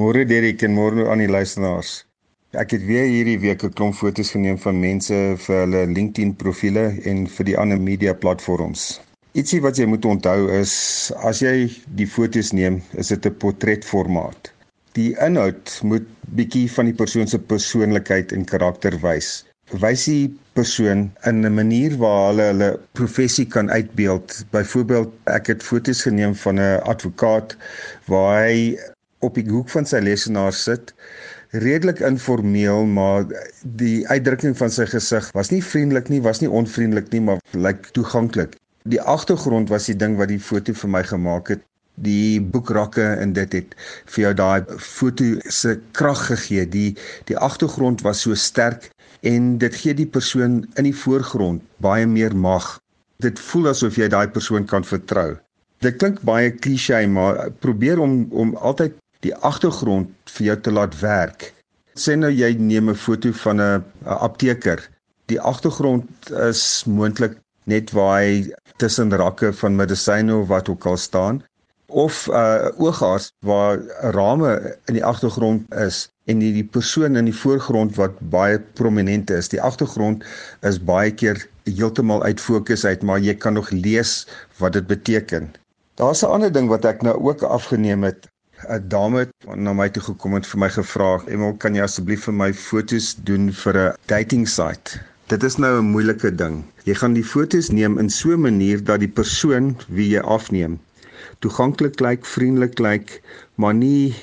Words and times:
Môre 0.00 0.22
Derek 0.24 0.62
en 0.64 0.72
môre 0.72 1.02
aan 1.12 1.20
die 1.20 1.28
luisteraars. 1.28 1.88
Ek 2.56 2.70
het 2.72 2.84
weer 2.88 3.04
hierdie 3.04 3.40
week 3.42 3.64
'n 3.66 3.72
klomp 3.76 3.94
foto's 3.98 4.30
geneem 4.32 4.56
van 4.62 4.78
mense 4.80 5.16
vir 5.44 5.56
hulle 5.62 5.80
LinkedIn 5.96 6.30
profile 6.42 6.84
en 7.10 7.26
vir 7.34 7.44
die 7.48 7.56
ander 7.62 7.80
media 7.88 8.14
platforms. 8.22 8.84
Ietsie 9.40 9.58
wat 9.66 9.76
jy 9.76 9.86
moet 9.92 10.06
onthou 10.08 10.46
is 10.56 10.72
as 11.30 11.42
jy 11.44 11.68
die 11.98 12.06
foto's 12.06 12.52
neem, 12.56 12.78
is 13.02 13.12
dit 13.12 13.26
'n 13.26 13.36
portretformaat. 13.42 14.48
Die 14.96 15.10
inhoud 15.26 15.74
moet 15.82 16.06
bietjie 16.38 16.70
van 16.76 16.88
die 16.88 16.96
persoon 17.02 17.28
se 17.28 17.38
persoonlikheid 17.52 18.32
en 18.32 18.48
karakter 18.52 18.96
wys. 19.02 19.28
Wys 19.84 20.04
die 20.04 20.30
persoon 20.54 21.10
in 21.26 21.44
'n 21.44 21.54
manier 21.54 21.98
waar 21.98 22.30
hulle 22.30 22.46
hulle 22.52 22.70
professie 22.92 23.46
kan 23.46 23.68
uitbeeld. 23.70 24.44
Byvoorbeeld, 24.50 25.12
ek 25.26 25.52
het 25.52 25.62
foto's 25.62 26.02
geneem 26.08 26.34
van 26.34 26.56
'n 26.56 26.80
advokaat 26.94 27.56
waar 28.06 28.46
hy 28.46 28.78
op 29.20 29.36
die 29.36 29.46
hoek 29.48 29.68
van 29.72 29.86
sy 29.88 30.00
lesenaar 30.04 30.52
sit 30.56 30.94
redelik 31.50 32.00
informeel 32.06 32.84
maar 32.86 33.26
die 33.62 34.06
uitdrukking 34.08 34.56
van 34.56 34.70
sy 34.70 34.86
gesig 34.90 35.30
was 35.34 35.50
nie 35.50 35.62
vriendelik 35.64 36.08
nie 36.12 36.20
was 36.22 36.40
nie 36.40 36.50
onvriendelik 36.50 37.10
nie 37.12 37.22
maar 37.26 37.40
lyk 37.52 37.64
like 37.64 37.96
toeganklik. 37.96 38.56
Die 38.88 39.00
agtergrond 39.00 39.68
was 39.68 39.90
die 39.90 39.96
ding 39.96 40.16
wat 40.16 40.30
die 40.30 40.40
foto 40.40 40.72
vir 40.72 40.90
my 40.90 41.02
gemaak 41.04 41.50
het. 41.52 41.64
Die 42.00 42.40
boekrakke 42.40 43.04
en 43.20 43.34
dit 43.36 43.52
het 43.52 43.74
vir 44.14 44.22
jou 44.22 44.32
daai 44.34 44.78
foto 44.78 45.24
se 45.52 45.76
krag 45.92 46.22
gegee. 46.30 46.64
Die 46.64 46.96
die 47.28 47.36
agtergrond 47.36 48.06
was 48.06 48.22
so 48.24 48.34
sterk 48.34 48.88
en 49.26 49.58
dit 49.58 49.74
gee 49.74 49.94
die 49.94 50.08
persoon 50.08 50.62
in 50.78 50.88
die 50.88 50.96
voorgrond 50.96 51.66
baie 51.84 52.06
meer 52.06 52.36
mag. 52.36 52.78
Dit 53.20 53.42
voel 53.50 53.74
asof 53.74 53.98
jy 54.00 54.08
daai 54.08 54.30
persoon 54.32 54.64
kan 54.64 54.86
vertrou. 54.86 55.36
Dit 55.84 55.98
klink 56.00 56.22
baie 56.24 56.54
klise 56.54 57.02
maar 57.08 57.50
probeer 57.60 58.00
om 58.00 58.26
om 58.30 58.56
altyd 58.56 58.96
die 59.26 59.34
agtergrond 59.34 60.08
vir 60.36 60.46
jou 60.46 60.56
te 60.60 60.72
laat 60.72 60.96
werk. 61.00 61.52
Sê 61.94 62.16
nou 62.16 62.30
jy 62.30 62.54
neem 62.58 62.90
'n 62.90 62.94
foto 62.94 63.32
van 63.44 63.60
'n 63.60 63.84
apteker. 64.04 64.88
Die 65.26 65.40
agtergrond 65.40 66.30
is 66.30 66.84
moontlik 66.86 67.36
net 67.64 67.92
waar 67.92 68.20
hy 68.20 68.52
tussen 68.76 69.12
rakke 69.12 69.52
van 69.52 69.76
medisyne 69.76 70.36
of 70.36 70.48
wat 70.48 70.68
ook 70.68 70.86
al 70.86 70.96
staan 70.96 71.44
of 71.90 72.26
'n 72.26 72.32
uh, 72.32 72.68
oogarts 72.78 73.32
waar 73.38 73.78
rame 74.00 74.76
in 74.84 74.94
die 74.94 75.04
agtergrond 75.04 75.74
is 75.74 76.08
en 76.24 76.38
die, 76.38 76.52
die 76.52 76.64
persoon 76.64 77.16
in 77.16 77.24
die 77.24 77.34
voorgrond 77.34 77.96
wat 77.96 78.18
baie 78.30 78.60
prominent 78.60 79.30
is. 79.30 79.48
Die 79.48 79.62
agtergrond 79.62 80.24
is 80.60 80.78
baie 80.78 81.10
keer 81.10 81.46
heeltemal 81.64 82.22
uit 82.22 82.40
fokus 82.40 82.84
uit, 82.84 83.02
maar 83.02 83.18
jy 83.18 83.34
kan 83.34 83.52
nog 83.52 83.70
lees 83.70 84.26
wat 84.58 84.72
dit 84.72 84.86
beteken. 84.86 85.50
Daar's 85.94 86.22
'n 86.22 86.30
ander 86.30 86.52
ding 86.52 86.68
wat 86.68 86.84
ek 86.84 87.02
nou 87.02 87.16
ook 87.18 87.42
afgeneem 87.42 88.02
het 88.04 88.28
'n 88.68 88.88
dame 88.88 89.18
het 89.18 89.30
na 89.56 89.72
my 89.72 89.88
toe 89.88 90.02
gekom 90.02 90.34
en 90.34 90.42
vir 90.42 90.60
my 90.60 90.68
gevra, 90.68 91.22
"Emel, 91.26 91.56
kan 91.56 91.74
jy 91.74 91.82
asseblief 91.82 92.24
vir 92.24 92.34
my 92.34 92.52
foto's 92.52 93.14
doen 93.14 93.52
vir 93.52 93.76
'n 93.78 93.94
dating 94.06 94.48
site?" 94.48 95.00
Dit 95.28 95.42
is 95.42 95.56
nou 95.56 95.78
'n 95.78 95.90
moeilike 95.94 96.34
ding. 96.34 96.64
Jy 96.84 96.94
gaan 96.94 97.14
die 97.14 97.24
foto's 97.24 97.70
neem 97.70 97.98
in 97.98 98.10
so 98.10 98.30
'n 98.32 98.40
manier 98.40 98.84
dat 98.84 99.00
die 99.00 99.14
persoon 99.20 99.76
wie 99.88 100.08
jy 100.10 100.20
afneem 100.20 100.78
toeganklik 101.40 102.00
lyk, 102.00 102.26
vriendelik 102.26 102.78
lyk, 102.78 103.20
maar 103.54 103.74
nie 103.74 104.14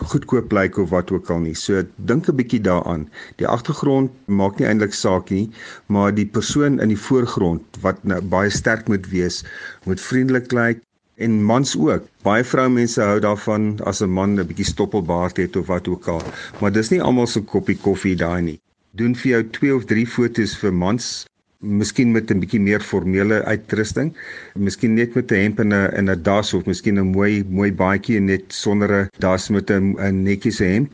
goedkoop 0.00 0.52
lyk 0.56 0.78
of 0.80 0.90
wat 0.94 1.10
ook 1.12 1.30
al 1.32 1.42
nie. 1.44 1.54
So 1.54 1.82
dink 1.96 2.28
'n 2.28 2.36
bietjie 2.36 2.60
daaraan. 2.60 3.08
Die 3.36 3.46
agtergrond 3.46 4.10
maak 4.26 4.58
nie 4.58 4.68
eintlik 4.68 4.94
saak 4.94 5.30
nie, 5.30 5.50
maar 5.86 6.14
die 6.14 6.26
persoon 6.26 6.80
in 6.80 6.88
die 6.88 7.02
voorgrond 7.08 7.62
wat 7.80 8.04
nou 8.04 8.20
baie 8.20 8.50
sterk 8.50 8.88
moet 8.88 9.06
wees, 9.10 9.44
moet 9.84 10.00
vriendelik 10.00 10.52
lyk, 10.52 10.80
en 11.26 11.42
mans 11.44 11.76
ook. 11.76 12.06
Baie 12.24 12.44
vroumense 12.44 13.00
hou 13.02 13.18
daarvan 13.20 13.64
as 13.90 14.00
'n 14.02 14.10
man 14.18 14.38
'n 14.38 14.46
bietjie 14.46 14.68
stoppelbaard 14.72 15.36
het 15.36 15.56
of 15.56 15.66
wat 15.66 15.88
ook 15.88 16.08
al, 16.08 16.22
maar 16.60 16.72
dis 16.72 16.90
nie 16.90 17.02
almal 17.02 17.26
se 17.26 17.40
koppie 17.40 17.76
koffie 17.76 18.16
daai 18.16 18.42
nie. 18.42 18.60
Doen 18.92 19.14
vir 19.14 19.30
jou 19.30 19.42
2 19.58 19.74
of 19.74 19.84
3 19.84 20.06
fotos 20.06 20.56
vir 20.56 20.72
mans, 20.72 21.26
miskien 21.60 22.12
met 22.12 22.30
'n 22.30 22.40
bietjie 22.40 22.60
meer 22.60 22.80
formele 22.80 23.44
uitrusting, 23.44 24.16
miskien 24.54 24.94
net 24.94 25.14
met 25.14 25.32
'n 25.32 25.42
hemp 25.42 25.60
en 25.60 25.72
'n 25.72 25.92
en 25.98 26.10
'n 26.10 26.22
das 26.22 26.54
of 26.54 26.66
miskien 26.66 26.98
'n 26.98 27.12
mooi 27.12 27.44
mooi 27.48 27.72
baadjie 27.72 28.20
net 28.20 28.44
sonder 28.48 28.90
'n 28.92 29.08
das 29.18 29.48
met 29.50 29.70
'n 29.70 29.96
'n 29.98 30.22
netjiese 30.22 30.64
hemp. 30.64 30.92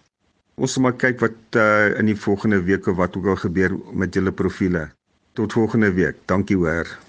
Ons 0.56 0.72
sal 0.72 0.82
maar 0.82 0.97
kyk 0.97 1.20
wat 1.20 1.56
uh, 1.56 1.98
in 1.98 2.06
die 2.06 2.16
volgende 2.16 2.62
weke 2.62 2.94
wat 2.94 3.16
ook 3.16 3.26
al 3.26 3.36
gebeur 3.36 3.76
met 3.92 4.15
julle 4.15 4.32
profile. 4.32 4.88
Tot 5.34 5.53
volgende 5.53 5.92
week. 5.92 6.16
Dankie 6.26 6.56
hoor. 6.56 7.05